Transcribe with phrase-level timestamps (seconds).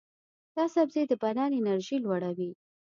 [0.55, 2.51] دا سبزی د بدن انرژي لوړوي.